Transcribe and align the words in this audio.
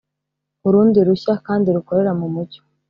urundi 0.67 0.97
rushya 1.07 1.33
kandi 1.47 1.67
rukorera 1.75 2.11
mu 2.19 2.27
mucyo 2.33 2.61